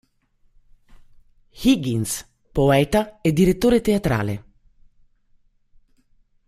[1.63, 4.45] Higgins, poeta e direttore teatrale.